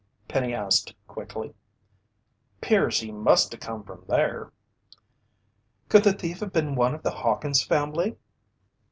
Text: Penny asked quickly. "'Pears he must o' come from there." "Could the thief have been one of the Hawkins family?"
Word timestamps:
Penny 0.27 0.51
asked 0.51 0.95
quickly. 1.07 1.53
"'Pears 2.59 3.01
he 3.01 3.11
must 3.11 3.53
o' 3.53 3.57
come 3.59 3.83
from 3.83 4.03
there." 4.07 4.51
"Could 5.89 6.03
the 6.05 6.11
thief 6.13 6.39
have 6.39 6.51
been 6.51 6.73
one 6.73 6.95
of 6.95 7.03
the 7.03 7.11
Hawkins 7.11 7.61
family?" 7.61 8.17